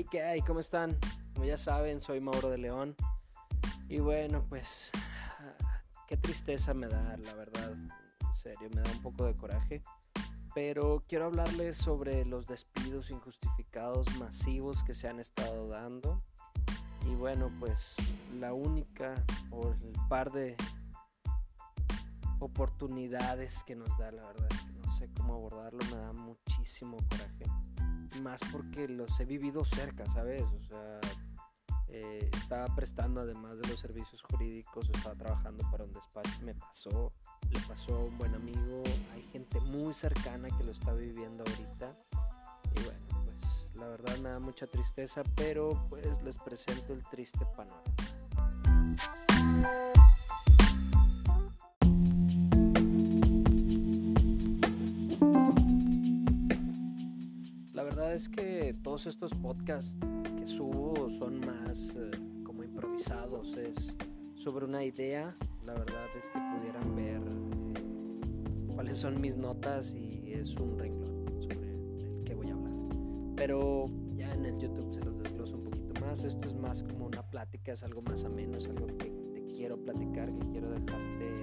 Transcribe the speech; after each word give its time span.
Hey, 0.00 0.06
¿qué 0.10 0.22
hay? 0.22 0.40
¿Cómo 0.40 0.60
están? 0.60 0.98
Como 1.34 1.44
ya 1.44 1.58
saben, 1.58 2.00
soy 2.00 2.20
Mauro 2.20 2.48
de 2.48 2.56
León. 2.56 2.96
Y 3.86 3.98
bueno, 3.98 4.46
pues 4.48 4.90
qué 6.08 6.16
tristeza 6.16 6.72
me 6.72 6.86
da, 6.88 7.18
la 7.18 7.34
verdad. 7.34 7.72
En 7.72 8.34
serio, 8.34 8.70
me 8.74 8.80
da 8.80 8.90
un 8.92 9.02
poco 9.02 9.26
de 9.26 9.34
coraje. 9.34 9.82
Pero 10.54 11.04
quiero 11.06 11.26
hablarles 11.26 11.76
sobre 11.76 12.24
los 12.24 12.46
despidos 12.46 13.10
injustificados 13.10 14.06
masivos 14.16 14.82
que 14.84 14.94
se 14.94 15.06
han 15.06 15.20
estado 15.20 15.68
dando. 15.68 16.22
Y 17.06 17.14
bueno, 17.16 17.52
pues 17.60 17.96
la 18.38 18.54
única 18.54 19.22
o 19.50 19.68
el 19.68 19.92
par 20.08 20.32
de 20.32 20.56
oportunidades 22.38 23.62
que 23.64 23.76
nos 23.76 23.90
da, 23.98 24.10
la 24.12 24.24
verdad 24.28 24.48
es 24.50 24.62
que 24.62 24.72
no 24.72 24.90
sé 24.92 25.10
cómo 25.12 25.34
abordarlo, 25.34 25.80
me 25.94 26.00
da 26.00 26.14
muchísimo 26.14 26.96
coraje 27.10 27.44
más 28.22 28.40
porque 28.52 28.88
los 28.88 29.18
he 29.20 29.24
vivido 29.24 29.64
cerca, 29.64 30.06
¿sabes? 30.06 30.42
O 30.42 30.64
sea, 30.68 31.00
eh, 31.88 32.30
estaba 32.34 32.66
prestando 32.74 33.20
además 33.20 33.58
de 33.58 33.68
los 33.68 33.80
servicios 33.80 34.22
jurídicos, 34.22 34.88
estaba 34.94 35.16
trabajando 35.16 35.68
para 35.70 35.84
un 35.84 35.92
despacho, 35.92 36.30
me 36.42 36.54
pasó, 36.54 37.12
le 37.50 37.60
pasó 37.60 37.96
a 37.96 38.04
un 38.04 38.16
buen 38.16 38.34
amigo, 38.34 38.82
hay 39.12 39.22
gente 39.32 39.60
muy 39.60 39.92
cercana 39.92 40.48
que 40.56 40.64
lo 40.64 40.72
está 40.72 40.92
viviendo 40.92 41.42
ahorita 41.44 41.96
y 42.76 42.82
bueno, 42.84 43.24
pues 43.24 43.74
la 43.74 43.88
verdad 43.88 44.16
me 44.18 44.28
da 44.28 44.38
mucha 44.38 44.66
tristeza, 44.68 45.22
pero 45.34 45.84
pues 45.88 46.22
les 46.22 46.36
presento 46.36 46.92
el 46.92 47.02
triste 47.10 47.44
panorama. 47.56 47.82
Es 58.20 58.28
que 58.28 58.76
todos 58.82 59.06
estos 59.06 59.32
podcasts 59.32 59.96
que 60.36 60.46
subo 60.46 61.08
son 61.08 61.40
más 61.40 61.96
eh, 61.96 62.10
como 62.44 62.62
improvisados, 62.62 63.56
es 63.56 63.96
sobre 64.34 64.66
una 64.66 64.84
idea. 64.84 65.34
La 65.64 65.72
verdad 65.72 66.04
es 66.14 66.24
que 66.24 66.38
pudieran 66.54 66.94
ver 66.94 67.22
eh, 67.22 68.74
cuáles 68.74 68.98
son 68.98 69.22
mis 69.22 69.38
notas 69.38 69.94
y 69.94 70.34
es 70.34 70.54
un 70.56 70.78
renglón 70.78 71.24
sobre 71.40 71.72
el 71.72 72.22
que 72.26 72.34
voy 72.34 72.50
a 72.50 72.52
hablar. 72.52 72.74
Pero 73.36 73.86
ya 74.14 74.34
en 74.34 74.44
el 74.44 74.58
YouTube 74.58 74.92
se 74.92 75.00
los 75.00 75.16
desgloso 75.16 75.56
un 75.56 75.64
poquito 75.64 75.98
más. 76.02 76.22
Esto 76.22 76.46
es 76.46 76.54
más 76.54 76.82
como 76.82 77.06
una 77.06 77.22
plática, 77.22 77.72
es 77.72 77.82
algo 77.82 78.02
más 78.02 78.24
ameno, 78.24 78.58
es 78.58 78.66
algo 78.68 78.86
que 78.98 79.10
te 79.32 79.46
quiero 79.46 79.78
platicar, 79.78 80.30
que 80.30 80.46
quiero 80.50 80.68
dejarte 80.68 81.36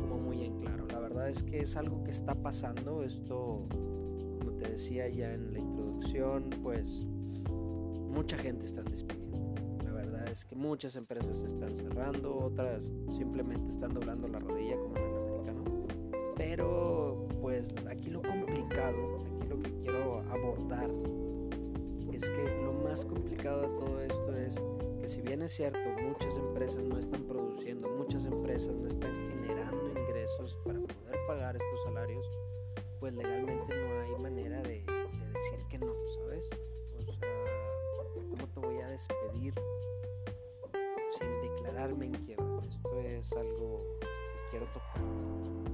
como 0.00 0.18
muy 0.18 0.42
en 0.42 0.58
claro. 0.58 0.84
La 0.88 0.98
verdad 0.98 1.28
es 1.28 1.44
que 1.44 1.60
es 1.60 1.76
algo 1.76 2.02
que 2.02 2.10
está 2.10 2.34
pasando. 2.34 3.04
Esto, 3.04 3.68
decía 4.74 5.08
ya 5.08 5.32
en 5.32 5.52
la 5.52 5.60
introducción, 5.60 6.50
pues 6.60 7.06
mucha 8.10 8.36
gente 8.36 8.66
está 8.66 8.82
despidiendo. 8.82 9.54
La 9.84 9.92
verdad 9.92 10.28
es 10.28 10.44
que 10.44 10.56
muchas 10.56 10.96
empresas 10.96 11.42
están 11.42 11.76
cerrando, 11.76 12.36
otras 12.36 12.90
simplemente 13.16 13.68
están 13.68 13.94
doblando 13.94 14.26
la 14.26 14.40
rodilla 14.40 14.76
como 14.76 14.96
en 14.96 15.04
el 15.04 15.16
americano. 15.16 15.64
Pero 16.36 17.28
pues 17.40 17.72
aquí 17.88 18.10
lo 18.10 18.20
complicado, 18.20 19.20
aquí 19.20 19.48
lo 19.48 19.60
que 19.60 19.70
quiero 19.82 20.18
abordar 20.32 20.90
es 22.12 22.28
que 22.28 22.62
lo 22.64 22.72
más 22.72 23.06
complicado 23.06 23.62
de 23.62 23.68
todo 23.68 24.00
esto 24.00 24.36
es 24.36 24.60
que 25.00 25.06
si 25.06 25.20
bien 25.22 25.42
es 25.42 25.52
cierto, 25.52 25.78
muchas 26.02 26.36
empresas 26.36 26.82
no 26.82 26.98
están 26.98 27.22
produciendo, 27.22 27.88
muchas 27.90 28.24
empresas 28.24 28.74
no 28.74 28.88
están 28.88 29.12
generando 29.30 29.88
ingresos 30.00 30.58
para 30.64 30.80
poder 30.80 31.16
pagar 31.28 31.54
estos 31.54 31.84
salarios, 31.84 32.26
pues 33.04 33.16
legalmente 33.16 33.74
no 33.76 34.00
hay 34.00 34.22
manera 34.22 34.62
de 34.62 34.82
decir 35.34 35.58
que 35.68 35.78
no, 35.78 35.92
¿sabes? 36.14 36.48
O 36.96 37.02
sea, 37.02 37.18
¿cómo 38.30 38.46
te 38.48 38.60
voy 38.60 38.80
a 38.80 38.88
despedir 38.88 39.52
sin 41.10 41.28
declararme 41.42 42.06
en 42.06 42.12
quiebra? 42.12 42.62
Esto 42.66 43.00
es 43.02 43.30
algo 43.34 43.84
que 44.00 44.06
quiero 44.50 44.64
tocar. 44.68 45.02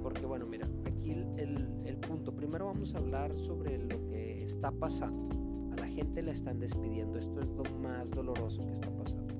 Porque 0.03 0.27
bueno, 0.27 0.45
mira, 0.45 0.67
aquí 0.85 1.13
el, 1.13 1.83
el 1.85 1.97
punto. 1.99 2.35
Primero 2.35 2.67
vamos 2.67 2.97
a 2.97 2.99
hablar 2.99 3.37
sobre 3.37 3.79
lo 3.79 4.09
que 4.09 4.43
está 4.45 4.73
pasando. 4.73 5.73
A 5.75 5.77
la 5.77 5.87
gente 5.87 6.23
la 6.23 6.33
están 6.33 6.59
despidiendo. 6.59 7.17
Esto 7.17 7.43
es 7.43 7.47
lo 7.47 7.63
más 7.79 8.11
doloroso 8.11 8.61
que 8.67 8.73
está 8.73 8.91
pasando. 8.91 9.33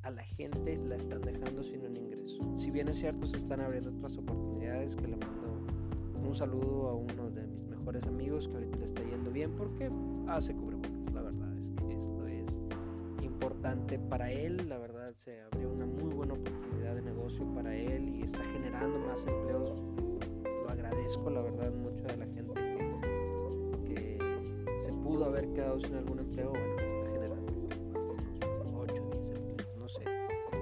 A 0.00 0.10
la 0.10 0.22
gente 0.22 0.78
la 0.78 0.96
están 0.96 1.20
dejando 1.20 1.62
sin 1.62 1.84
un 1.84 1.98
ingreso. 1.98 2.56
Si 2.56 2.70
bien 2.70 2.88
es 2.88 2.98
cierto, 2.98 3.26
se 3.26 3.36
están 3.36 3.60
abriendo 3.60 3.90
otras 3.90 4.16
oportunidades 4.16 4.96
que 4.96 5.06
le 5.06 5.18
mando 5.18 5.45
un 6.26 6.34
saludo 6.34 6.88
a 6.88 6.94
uno 6.94 7.30
de 7.30 7.46
mis 7.46 7.64
mejores 7.64 8.04
amigos 8.06 8.48
que 8.48 8.54
ahorita 8.54 8.78
le 8.78 8.84
está 8.84 9.02
yendo 9.04 9.30
bien 9.30 9.52
porque 9.52 9.90
hace 10.28 10.54
cubrebocas. 10.54 11.12
La 11.12 11.22
verdad 11.22 11.56
es 11.58 11.70
que 11.70 11.96
esto 11.96 12.26
es 12.26 12.58
importante 13.22 13.98
para 13.98 14.30
él. 14.32 14.68
La 14.68 14.78
verdad 14.78 15.12
se 15.14 15.40
abrió 15.42 15.70
una 15.70 15.86
muy 15.86 16.12
buena 16.12 16.34
oportunidad 16.34 16.96
de 16.96 17.02
negocio 17.02 17.46
para 17.54 17.74
él 17.76 18.16
y 18.16 18.22
está 18.22 18.42
generando 18.44 18.98
más 18.98 19.24
empleos. 19.26 19.84
Lo 20.62 20.68
agradezco, 20.68 21.30
la 21.30 21.42
verdad, 21.42 21.72
mucho 21.74 22.02
de 22.04 22.16
la 22.16 22.26
gente 22.26 22.54
que, 23.84 24.18
que 24.64 24.80
se 24.80 24.92
pudo 24.92 25.26
haber 25.26 25.52
quedado 25.52 25.78
sin 25.78 25.94
algún 25.94 26.18
empleo. 26.18 26.50
Bueno, 26.50 26.80
está 26.80 27.12
generando 27.12 27.52
unos 28.62 28.72
8, 28.74 29.10
10 29.12 29.30
empleos, 29.30 29.76
no 29.78 29.88
sé. 29.88 30.02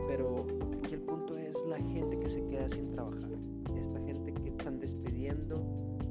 Pero 0.08 0.46
aquí 0.78 0.94
el 0.94 1.00
punto 1.00 1.38
es 1.38 1.64
la 1.66 1.78
gente 1.78 2.18
que 2.18 2.28
se 2.28 2.46
queda 2.46 2.68
sin 2.68 2.90
trabajar. 2.90 3.33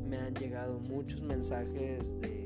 Me 0.08 0.18
han 0.18 0.34
llegado 0.36 0.80
muchos 0.80 1.22
mensajes 1.22 2.20
de 2.22 2.44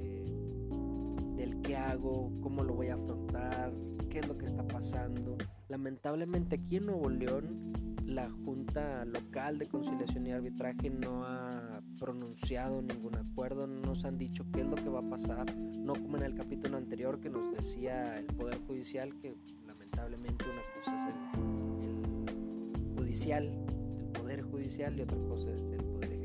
del 1.37 1.61
qué 1.61 1.75
hago, 1.75 2.31
cómo 2.41 2.63
lo 2.63 2.73
voy 2.73 2.87
a 2.87 2.95
afrontar, 2.95 3.71
qué 4.09 4.19
es 4.19 4.27
lo 4.27 4.37
que 4.37 4.45
está 4.45 4.67
pasando. 4.67 5.37
Lamentablemente 5.69 6.55
aquí 6.55 6.77
en 6.77 6.87
Nuevo 6.87 7.09
León 7.09 7.71
la 8.05 8.29
Junta 8.29 9.05
Local 9.05 9.59
de 9.59 9.67
Conciliación 9.67 10.27
y 10.27 10.31
Arbitraje 10.31 10.89
no 10.89 11.23
ha 11.25 11.81
pronunciado 11.99 12.81
ningún 12.81 13.15
acuerdo, 13.15 13.67
no 13.67 13.81
nos 13.81 14.03
han 14.05 14.17
dicho 14.17 14.45
qué 14.51 14.61
es 14.61 14.67
lo 14.67 14.75
que 14.75 14.89
va 14.89 14.99
a 14.99 15.09
pasar, 15.09 15.55
no 15.55 15.93
como 15.93 16.17
en 16.17 16.23
el 16.23 16.33
capítulo 16.33 16.77
anterior 16.77 17.19
que 17.19 17.29
nos 17.29 17.51
decía 17.55 18.17
el 18.17 18.25
Poder 18.25 18.59
Judicial 18.65 19.15
que 19.19 19.35
lamentablemente 19.65 20.45
una 20.45 20.61
cosa 20.83 21.09
es 21.09 21.37
el, 21.37 22.79
el 22.89 22.97
judicial, 22.97 23.45
el 23.45 24.11
Poder 24.19 24.41
Judicial 24.41 24.97
y 24.97 25.01
otra 25.01 25.17
cosa 25.27 25.51
es 25.51 25.61
el 25.61 26.16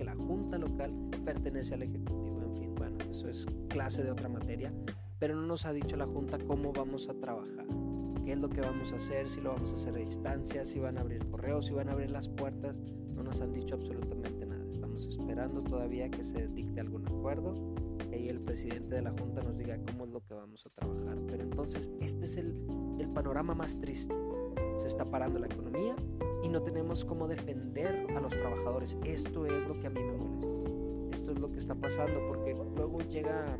que 0.00 0.06
la 0.06 0.14
junta 0.14 0.56
local 0.56 0.90
pertenece 1.26 1.74
al 1.74 1.82
ejecutivo. 1.82 2.40
En 2.42 2.56
fin, 2.56 2.74
bueno, 2.74 2.96
eso 3.10 3.28
es 3.28 3.46
clase 3.68 4.02
de 4.02 4.10
otra 4.10 4.30
materia, 4.30 4.72
pero 5.18 5.34
no 5.34 5.42
nos 5.42 5.66
ha 5.66 5.74
dicho 5.74 5.94
la 5.98 6.06
junta 6.06 6.38
cómo 6.38 6.72
vamos 6.72 7.10
a 7.10 7.14
trabajar, 7.20 7.66
qué 8.24 8.32
es 8.32 8.38
lo 8.38 8.48
que 8.48 8.62
vamos 8.62 8.94
a 8.94 8.96
hacer, 8.96 9.28
si 9.28 9.42
lo 9.42 9.52
vamos 9.52 9.72
a 9.72 9.74
hacer 9.74 9.94
a 9.94 9.98
distancia, 9.98 10.64
si 10.64 10.78
van 10.78 10.96
a 10.96 11.02
abrir 11.02 11.26
correos, 11.26 11.66
si 11.66 11.74
van 11.74 11.90
a 11.90 11.92
abrir 11.92 12.10
las 12.10 12.30
puertas, 12.30 12.80
no 13.14 13.22
nos 13.22 13.42
han 13.42 13.52
dicho 13.52 13.74
absolutamente. 13.74 14.39
Estamos 15.00 15.18
esperando 15.18 15.62
todavía 15.62 16.10
que 16.10 16.22
se 16.22 16.46
dicte 16.48 16.78
algún 16.78 17.08
acuerdo 17.08 17.54
y 18.12 18.28
el 18.28 18.38
presidente 18.38 18.96
de 18.96 19.00
la 19.00 19.12
junta 19.12 19.40
nos 19.40 19.56
diga 19.56 19.78
cómo 19.86 20.04
es 20.04 20.10
lo 20.10 20.20
que 20.20 20.34
vamos 20.34 20.66
a 20.66 20.68
trabajar. 20.68 21.16
Pero 21.26 21.42
entonces 21.42 21.90
este 22.02 22.26
es 22.26 22.36
el, 22.36 22.66
el 22.98 23.08
panorama 23.08 23.54
más 23.54 23.80
triste. 23.80 24.14
Se 24.76 24.88
está 24.88 25.06
parando 25.06 25.38
la 25.38 25.46
economía, 25.46 25.96
y 26.42 26.48
no 26.48 26.62
tenemos 26.62 27.06
cómo 27.06 27.28
defender 27.28 28.06
a 28.14 28.20
los 28.20 28.30
trabajadores. 28.30 28.98
Esto 29.04 29.46
es 29.46 29.66
lo 29.66 29.72
que 29.80 29.86
a 29.86 29.90
mí 29.90 30.00
me 30.02 30.12
molesta. 30.12 30.48
Esto 31.12 31.32
es 31.32 31.38
lo 31.38 31.50
que 31.50 31.58
está 31.58 31.74
pasando 31.74 32.20
porque 32.28 32.54
luego 32.76 32.98
llega 33.00 33.58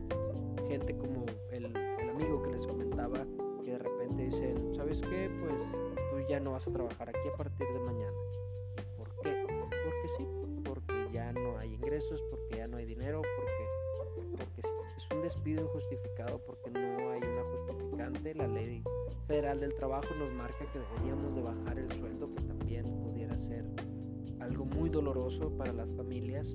gente 0.68 0.94
como 0.98 1.24
el, 1.52 1.74
el 1.74 2.10
amigo 2.10 2.42
que 2.42 2.50
les 2.50 2.66
comentaba 2.66 3.26
que 3.64 3.70
de 3.70 3.78
repente 3.78 4.26
dicen, 4.26 4.74
¿sabes 4.74 5.00
qué? 5.00 5.30
Pues 5.40 5.62
tú 6.10 6.28
ya 6.28 6.38
no 6.38 6.52
vas 6.52 6.68
a 6.68 6.70
trabajar 6.70 7.08
aquí 7.08 7.28
a 7.32 7.36
partir 7.36 7.66
de 7.66 7.80
mañana. 7.80 8.16
Ingresos, 11.90 12.22
porque 12.30 12.58
ya 12.58 12.68
no 12.68 12.76
hay 12.76 12.86
dinero, 12.86 13.20
porque, 13.20 14.36
porque 14.36 14.60
es 14.96 15.08
un 15.12 15.22
despido 15.22 15.64
injustificado 15.64 16.38
porque 16.46 16.70
no 16.70 17.10
hay 17.10 17.20
una 17.20 17.42
justificante. 17.50 18.32
La 18.36 18.46
ley 18.46 18.84
federal 19.26 19.58
del 19.58 19.74
trabajo 19.74 20.14
nos 20.16 20.32
marca 20.32 20.70
que 20.72 20.78
deberíamos 20.78 21.34
de 21.34 21.42
bajar 21.42 21.78
el 21.80 21.90
sueldo 21.90 22.32
que 22.32 22.42
pudiera 22.84 23.36
ser 23.36 23.64
algo 24.38 24.64
muy 24.66 24.88
doloroso 24.88 25.50
para 25.58 25.72
las 25.72 25.90
familias, 25.92 26.54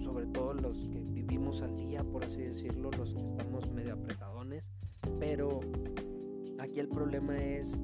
sobre 0.00 0.26
todo 0.26 0.54
los 0.54 0.88
que 0.88 1.00
vivimos 1.00 1.60
al 1.60 1.76
día, 1.76 2.02
por 2.02 2.24
así 2.24 2.40
decirlo, 2.40 2.90
los 2.96 3.12
que 3.12 3.22
estamos 3.22 3.70
medio 3.72 3.92
apretadones, 3.92 4.70
pero 5.20 5.60
aquí 6.58 6.80
el 6.80 6.88
problema 6.88 7.36
es 7.36 7.82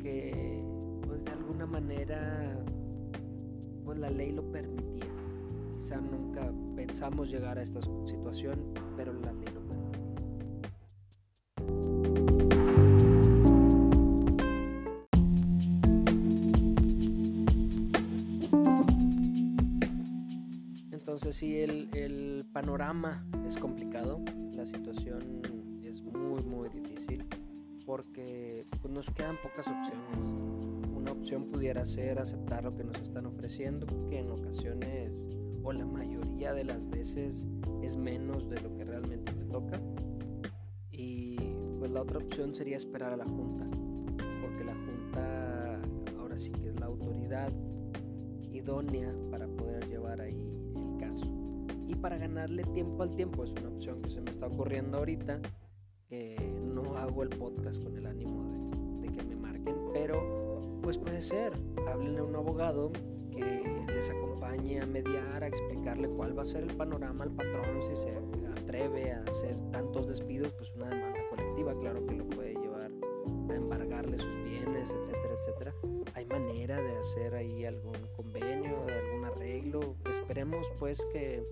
que 0.00 0.60
pues 1.06 1.24
de 1.24 1.30
alguna 1.30 1.66
manera 1.66 2.64
pues 3.84 3.98
la 4.00 4.10
ley 4.10 4.32
lo 4.32 4.42
permitía. 4.50 5.15
Quizá 5.86 6.00
nunca 6.00 6.52
pensamos 6.74 7.30
llegar 7.30 7.58
a 7.58 7.62
esta 7.62 7.80
situación, 7.80 8.74
pero 8.96 9.12
la 9.12 9.32
ley 9.32 9.44
lo 9.54 9.60
Entonces 20.90 21.36
sí, 21.36 21.56
el, 21.60 22.44
panorama 22.52 23.24
es 23.46 23.56
complicado, 23.56 24.24
la 24.54 24.66
situación 24.66 25.40
es 25.84 26.02
muy, 26.02 26.42
muy 26.42 26.68
difícil 26.68 27.24
porque 27.84 28.66
pues, 28.82 28.92
nos 28.92 29.08
quedan 29.10 29.36
pocas 29.40 29.68
opciones. 29.68 30.34
Una 30.96 31.12
opción 31.12 31.44
pudiera 31.44 31.84
ser 31.84 32.18
aceptar 32.18 32.64
lo 32.64 32.74
que 32.74 32.82
nos 32.82 33.00
están 33.00 33.26
ofreciendo, 33.26 33.86
que 34.08 34.18
en 34.18 34.32
ocasiones 34.32 35.45
o 35.66 35.72
la 35.72 35.84
mayoría 35.84 36.54
de 36.54 36.62
las 36.62 36.88
veces 36.88 37.44
es 37.82 37.96
menos 37.96 38.48
de 38.48 38.60
lo 38.60 38.72
que 38.76 38.84
realmente 38.84 39.32
te 39.32 39.44
toca. 39.46 39.80
Y 40.92 41.36
pues 41.80 41.90
la 41.90 42.02
otra 42.02 42.18
opción 42.18 42.54
sería 42.54 42.76
esperar 42.76 43.12
a 43.12 43.16
la 43.16 43.24
Junta, 43.24 43.66
porque 44.40 44.64
la 44.64 44.74
Junta 44.74 45.80
ahora 46.20 46.38
sí 46.38 46.52
que 46.52 46.68
es 46.68 46.78
la 46.78 46.86
autoridad 46.86 47.50
idónea 48.52 49.12
para 49.28 49.48
poder 49.48 49.88
llevar 49.88 50.20
ahí 50.20 50.40
el 50.76 50.96
caso. 50.98 51.26
Y 51.88 51.96
para 51.96 52.16
ganarle 52.16 52.62
tiempo 52.62 53.02
al 53.02 53.10
tiempo 53.10 53.42
es 53.42 53.50
una 53.50 53.68
opción 53.68 54.00
que 54.02 54.10
se 54.10 54.20
me 54.20 54.30
está 54.30 54.46
ocurriendo 54.46 54.98
ahorita, 54.98 55.40
que 56.08 56.36
no 56.62 56.96
hago 56.96 57.24
el 57.24 57.30
podcast 57.30 57.82
con 57.82 57.96
el 57.96 58.06
ánimo 58.06 59.00
de, 59.00 59.08
que 59.08 59.22
me 59.24 59.34
marquen, 59.34 59.74
pero 59.92 60.78
pues 60.80 60.96
puede 60.96 61.20
ser, 61.22 61.54
háblenle 61.88 62.20
a 62.20 62.24
un 62.24 62.36
abogado 62.36 62.92
que 63.36 63.92
les 63.92 64.10
acompañe 64.10 64.80
a 64.80 64.86
mediar, 64.86 65.42
a 65.42 65.46
explicarle 65.46 66.08
cuál 66.08 66.36
va 66.36 66.42
a 66.42 66.46
ser 66.46 66.64
el 66.64 66.74
panorama 66.74 67.24
al 67.24 67.32
patrón 67.32 67.82
si 67.82 67.94
se 67.94 68.12
atreve 68.60 69.12
a 69.12 69.22
hacer 69.22 69.56
tantos 69.70 70.08
despidos, 70.08 70.52
pues 70.52 70.72
una 70.72 70.88
demanda 70.88 71.20
colectiva, 71.30 71.78
claro 71.78 72.04
que 72.06 72.14
lo 72.14 72.26
puede 72.28 72.54
llevar 72.54 72.90
a 73.48 73.54
embargarle 73.54 74.18
sus 74.18 74.44
bienes, 74.44 74.90
etcétera, 74.90 75.34
etcétera. 75.38 75.74
Hay 76.14 76.26
manera 76.26 76.80
de 76.80 76.96
hacer 76.96 77.34
ahí 77.34 77.64
algún 77.64 77.96
convenio, 78.16 78.84
algún 78.88 79.24
arreglo. 79.24 79.96
Esperemos 80.10 80.70
pues 80.78 81.04
que, 81.12 81.44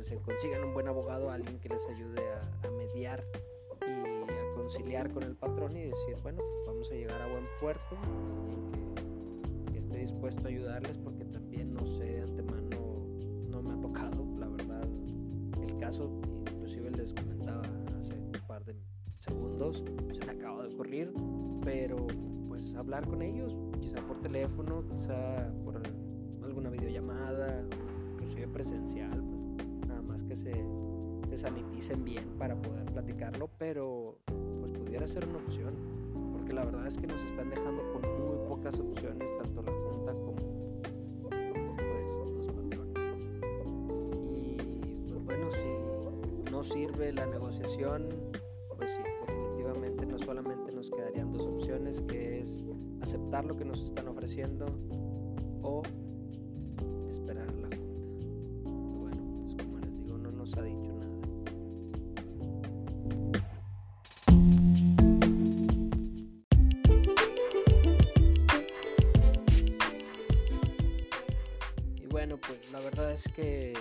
se 0.00 0.16
consigan 0.16 0.64
un 0.64 0.74
buen 0.74 0.88
abogado, 0.88 1.30
alguien 1.30 1.58
que 1.60 1.68
les 1.68 1.86
ayude 1.86 2.22
a, 2.32 2.70
mediar 2.70 3.24
y 3.82 4.32
a 4.32 4.54
conciliar 4.54 5.12
con 5.12 5.22
el 5.22 5.36
patrón 5.36 5.76
y 5.76 5.84
decir, 5.84 6.16
bueno, 6.22 6.42
vamos 6.66 6.90
a 6.90 6.94
llegar 6.94 7.20
a 7.22 7.28
buen 7.28 7.46
puerto, 7.60 7.96
alguien 8.02 8.94
que, 9.72 9.78
esté 9.78 9.98
dispuesto 9.98 10.44
a 10.44 10.48
ayudarles 10.48 10.98
porque 10.98 11.15
también 11.56 11.74
no 11.74 11.86
sé 11.86 12.04
de 12.04 12.22
antemano, 12.22 12.68
no 13.48 13.62
me 13.62 13.72
ha 13.72 13.80
tocado, 13.80 14.26
la 14.38 14.46
verdad, 14.46 14.86
el 15.62 15.76
caso, 15.78 16.10
inclusive 16.52 16.90
les 16.90 17.14
comentaba 17.14 17.62
hace 17.98 18.12
un 18.14 18.32
par 18.46 18.62
de 18.66 18.74
segundos, 19.20 19.82
se 20.12 20.26
me 20.26 20.32
acaba 20.32 20.66
de 20.66 20.74
ocurrir, 20.74 21.14
pero 21.64 22.06
pues 22.48 22.74
hablar 22.74 23.06
con 23.06 23.22
ellos, 23.22 23.56
quizá 23.80 24.02
por 24.06 24.20
teléfono, 24.20 24.84
quizá 24.86 25.50
por 25.64 25.80
alguna 26.44 26.68
videollamada, 26.68 27.64
inclusive 28.12 28.48
presencial, 28.48 29.24
pues, 29.56 29.88
nada 29.88 30.02
más 30.02 30.24
que 30.24 30.36
se, 30.36 30.52
se 31.30 31.36
saniticen 31.38 32.04
bien 32.04 32.24
para 32.38 32.60
poder 32.60 32.84
platicarlo, 32.92 33.48
pero 33.56 34.18
pues 34.60 34.72
pudiera 34.72 35.06
ser 35.06 35.26
una 35.26 35.38
opción, 35.38 35.74
porque 36.32 36.52
la 36.52 36.66
verdad 36.66 36.86
es 36.86 36.98
que 36.98 37.06
nos 37.06 37.22
están 37.22 37.48
dejando 37.48 37.82
con 37.92 38.02
muy 38.02 38.46
pocas 38.46 38.78
opciones, 38.78 39.30
tanto 39.38 39.62
la 39.62 39.72
Junta 39.72 40.12
como 40.12 40.45
sirve 46.66 47.12
la 47.12 47.26
negociación, 47.26 48.08
pues 48.76 48.92
sí, 48.92 49.02
definitivamente 49.26 50.04
no 50.06 50.18
solamente 50.18 50.72
nos 50.72 50.90
quedarían 50.90 51.32
dos 51.32 51.46
opciones, 51.46 52.00
que 52.02 52.40
es 52.40 52.64
aceptar 53.00 53.44
lo 53.44 53.56
que 53.56 53.64
nos 53.64 53.80
están 53.82 54.08
ofreciendo 54.08 54.66
o 55.62 55.82
esperar 57.08 57.48
a 57.48 57.52
la 57.52 57.68
junta. 57.68 57.78
Bueno, 58.64 59.22
pues 59.40 59.54
como 59.64 59.78
les 59.78 59.96
digo, 59.96 60.18
no 60.18 60.32
nos 60.32 60.56
ha 60.56 60.62
dicho 60.62 60.92
nada. 60.92 61.16
Y 72.02 72.06
bueno, 72.10 72.38
pues 72.38 72.72
la 72.72 72.80
verdad 72.80 73.12
es 73.12 73.28
que, 73.28 73.72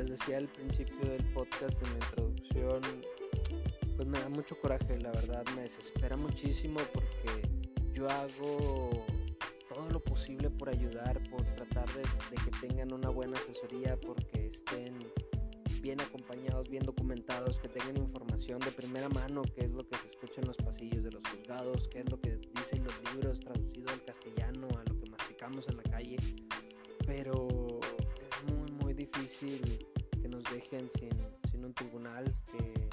les 0.00 0.18
decía 0.18 0.38
al 0.38 0.48
principio 0.48 1.10
del 1.10 1.22
podcast, 1.34 1.76
en 1.82 1.90
la 1.90 2.06
introducción, 2.06 2.80
pues 3.96 4.08
me 4.08 4.18
da 4.18 4.30
mucho 4.30 4.58
coraje, 4.58 4.98
la 4.98 5.10
verdad 5.10 5.44
me 5.54 5.62
desespera 5.62 6.16
muchísimo 6.16 6.80
porque 6.94 7.46
yo 7.92 8.08
hago 8.08 9.04
todo 9.68 9.90
lo 9.90 10.00
posible 10.00 10.48
por 10.48 10.70
ayudar, 10.70 11.22
por 11.28 11.42
tratar 11.54 11.86
de, 11.92 12.02
que 12.02 12.66
tengan 12.66 12.94
una 12.94 13.10
buena 13.10 13.36
asesoría, 13.36 14.00
porque 14.00 14.46
estén 14.46 15.06
bien 15.82 16.00
acompañados, 16.00 16.70
bien 16.70 16.82
documentados, 16.82 17.58
que 17.58 17.68
tengan 17.68 17.98
información 17.98 18.58
de 18.60 18.70
primera 18.70 19.10
mano, 19.10 19.42
qué 19.54 19.66
es 19.66 19.70
lo 19.70 19.86
que 19.86 19.98
se 19.98 20.06
escucha 20.06 20.40
en 20.40 20.46
los 20.46 20.56
pasillos 20.56 21.04
de 21.04 21.10
los 21.10 21.22
juzgados, 21.28 21.88
qué 21.88 22.00
es 22.00 22.10
lo 22.10 22.18
que 22.18 22.38
dicen 22.54 22.84
los 22.84 22.94
libros 23.14 23.38
traducido 23.38 23.90
al 23.90 24.02
castellano, 24.02 24.66
a 24.78 24.90
lo 24.90 24.98
que 24.98 25.10
masticamos 25.10 25.68
en 25.68 25.76
la 25.76 25.82
calle. 25.82 26.16
Pero 27.06 27.80
es 28.16 28.54
muy, 28.54 28.70
muy 28.82 28.94
difícil 28.94 29.89
dejen 30.52 30.90
sin, 30.90 31.10
sin 31.50 31.64
un 31.64 31.74
tribunal, 31.74 32.24
que, 32.50 32.88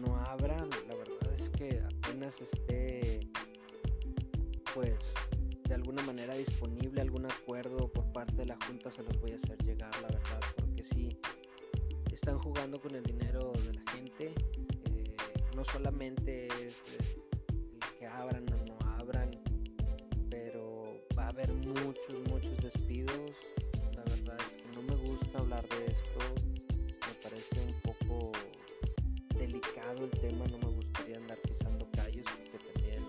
no 0.00 0.16
abran. 0.16 0.68
La 0.88 0.96
verdad 0.96 1.32
es 1.36 1.50
que 1.50 1.80
apenas 1.80 2.40
esté 2.40 3.20
pues 4.74 5.14
de 5.68 5.74
alguna 5.74 6.02
manera 6.02 6.34
disponible 6.34 7.00
algún 7.00 7.26
acuerdo 7.26 7.88
por 7.92 8.10
parte 8.12 8.34
de 8.34 8.46
la 8.46 8.58
Junta 8.66 8.90
se 8.90 9.02
los 9.02 9.20
voy 9.20 9.32
a 9.32 9.36
hacer 9.36 9.62
llegar, 9.64 9.90
la 10.00 10.08
verdad, 10.08 10.40
porque 10.56 10.84
sí, 10.84 11.18
están 12.10 12.38
jugando 12.38 12.80
con 12.80 12.94
el 12.94 13.02
dinero 13.02 13.52
de 13.66 13.74
la 13.74 13.92
gente, 13.92 14.34
eh, 14.34 15.14
no 15.54 15.64
solamente 15.64 16.46
es 16.46 16.76
eh, 16.98 17.18
que 17.98 18.06
abran 18.06 18.46
o 18.52 18.64
no 18.66 18.78
abran, 18.98 19.30
pero 20.30 21.02
va 21.18 21.26
a 21.26 21.28
haber 21.28 21.52
muchos, 21.52 22.16
muchos 22.30 22.56
despidos, 22.62 23.30
la 23.94 24.04
verdad 24.04 24.38
es 24.48 24.56
que 24.56 24.68
no 24.74 24.82
me 24.82 24.94
gusta 25.06 25.38
hablar 25.38 25.66
de 25.68 25.86
esto, 25.86 26.51
el 30.04 30.10
tema, 30.10 30.44
no 30.46 30.58
me 30.58 30.74
gustaría 30.74 31.16
andar 31.16 31.38
pisando 31.38 31.88
callos 31.92 32.26
porque 32.50 32.58
también 32.72 33.04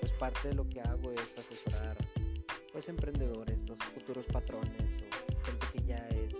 pues 0.00 0.12
parte 0.12 0.48
de 0.48 0.54
lo 0.54 0.68
que 0.68 0.80
hago 0.80 1.12
es 1.12 1.36
asesorar 1.38 1.96
pues 2.72 2.88
emprendedores, 2.88 3.58
los 3.68 3.78
futuros 3.78 4.26
patrones 4.26 4.70
o 4.78 5.44
gente 5.44 5.66
que 5.72 5.82
ya 5.84 6.08
es 6.08 6.34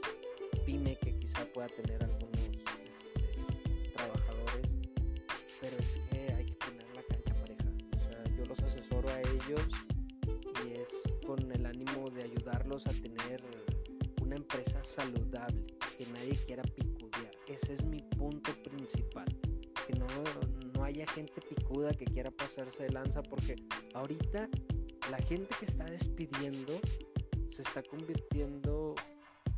pyme 0.64 0.96
que 0.96 1.18
quizá 1.18 1.44
pueda 1.52 1.68
tener 1.68 2.02
algunos 2.04 2.40
este, 2.40 3.92
trabajadores, 3.94 4.70
pero 5.61 5.76
es 5.78 5.99
que 6.11 6.32
hay 6.32 6.44
que 6.44 6.54
poner 6.54 6.87
la 6.94 7.02
cancha 7.02 7.35
pareja. 7.35 7.64
O 7.97 8.11
sea, 8.11 8.37
yo 8.37 8.44
los 8.47 8.61
asesoro 8.61 9.09
a 9.09 9.20
ellos 9.20 9.66
y 10.64 10.80
es 10.80 11.02
con 11.26 11.50
el 11.50 11.66
ánimo 11.66 12.11
de 12.11 12.23
ayudarlos 12.23 12.87
a 12.87 12.90
tener 12.90 13.42
una 14.23 14.37
empresa 14.37 14.82
saludable, 14.85 15.66
que 15.99 16.06
nadie 16.06 16.37
quiera 16.47 16.62
picudear. 16.62 17.30
Ese 17.49 17.73
es 17.73 17.85
mi 17.85 18.00
punto 18.02 18.52
principal. 18.62 19.39
No, 19.92 20.06
no 20.75 20.85
haya 20.85 21.06
gente 21.09 21.40
picuda 21.40 21.92
que 21.92 22.04
quiera 22.04 22.30
pasarse 22.30 22.85
de 22.85 22.90
lanza 22.90 23.23
porque 23.23 23.56
ahorita 23.94 24.49
la 25.11 25.18
gente 25.18 25.54
que 25.59 25.64
está 25.64 25.85
despidiendo 25.85 26.80
se 27.49 27.62
está 27.62 27.82
convirtiendo, 27.82 28.94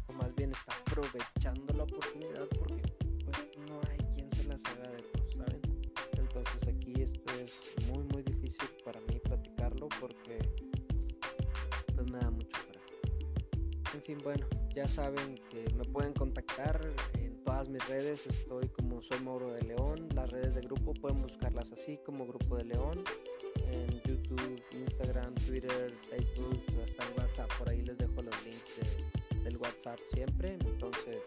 o 0.07 0.13
más 0.13 0.35
bien 0.35 0.53
está 0.53 0.75
aprovechando 0.81 1.75
la 1.75 1.85
oportunidad 1.85 2.49
porque 2.59 2.83
pues, 3.25 3.69
no 3.69 3.81
hay 3.91 3.99
quien 4.15 4.31
se 4.33 4.45
las 4.45 4.65
haga 4.65 4.89
de 4.91 5.03
los, 5.03 5.33
¿saben? 5.33 5.61
Entonces 6.17 6.69
aquí 6.69 7.03
esto 7.03 7.33
es 7.35 7.87
muy 7.89 8.02
En 14.03 14.07
fin, 14.07 14.19
bueno, 14.25 14.45
ya 14.75 14.89
saben 14.89 15.37
que 15.49 15.73
me 15.75 15.85
pueden 15.85 16.13
contactar 16.13 16.81
en 17.15 17.41
todas 17.45 17.69
mis 17.69 17.89
redes, 17.89 18.27
estoy 18.27 18.69
como 18.71 19.01
soy 19.01 19.21
Mauro 19.21 19.53
de 19.53 19.63
León, 19.63 20.09
las 20.17 20.29
redes 20.29 20.57
de 20.57 20.61
grupo 20.63 20.93
pueden 20.93 21.23
buscarlas 21.23 21.71
así 21.71 21.99
como 21.99 22.27
Grupo 22.27 22.57
de 22.57 22.65
León 22.65 23.05
en 23.71 24.01
YouTube, 24.01 24.61
Instagram, 24.73 25.33
Twitter, 25.47 25.95
Facebook, 26.11 26.65
hasta 26.83 27.05
el 27.05 27.21
WhatsApp. 27.21 27.51
Por 27.57 27.71
ahí 27.71 27.83
les 27.83 27.97
dejo 27.97 28.23
los 28.23 28.35
links 28.45 29.45
del 29.45 29.57
WhatsApp 29.59 30.01
siempre. 30.13 30.55
Entonces, 30.55 31.23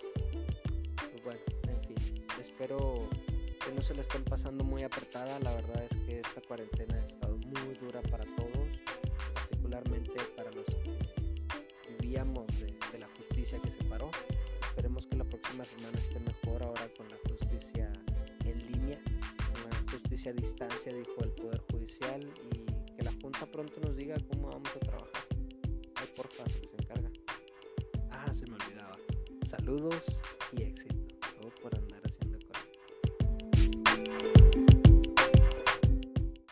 pues 0.98 1.24
bueno, 1.24 1.40
en 1.70 1.82
fin, 1.82 2.26
espero 2.42 3.08
que 3.66 3.72
no 3.74 3.82
se 3.82 3.94
le 3.94 4.02
estén 4.02 4.26
pasando 4.26 4.66
muy 4.66 4.84
apretada. 4.84 5.40
La 5.40 5.54
verdad 5.54 5.82
es 5.90 5.98
que 6.00 6.20
esta 6.20 6.42
cuarentena 6.42 6.96
ha 6.96 7.06
estado 7.06 7.38
muy 7.38 7.74
dura 7.80 8.02
para 8.02 8.26
todos, 8.36 8.55
justicia 13.46 13.62
que 13.62 13.72
se 13.72 13.84
paró. 13.84 14.10
Esperemos 14.70 15.06
que 15.06 15.18
la 15.18 15.24
próxima 15.24 15.64
semana 15.66 15.98
esté 16.00 16.20
mejor 16.20 16.64
ahora 16.64 16.90
con 16.98 17.08
la 17.10 17.18
justicia 17.30 17.94
en 18.44 18.72
línea 18.72 19.00
justicia 19.92 20.32
a 20.32 20.34
distancia, 20.34 20.92
dijo 20.94 21.22
el 21.22 21.30
Poder 21.32 21.62
Judicial, 21.72 22.22
y 22.52 22.66
que 22.96 23.04
la 23.04 23.12
Junta 23.22 23.46
pronto 23.46 23.80
nos 23.82 23.96
diga 23.96 24.16
cómo 24.32 24.50
vamos 24.50 24.70
a 24.76 24.80
trabajar. 24.80 25.28
Ay, 25.96 26.08
porfa, 26.16 26.44
se 26.50 26.76
encarga. 26.82 27.10
Ah, 28.12 28.34
se 28.34 28.46
me 28.48 28.56
olvidaba. 28.56 28.98
Saludos 29.46 30.22
y 30.52 30.64
éxito. 30.64 30.95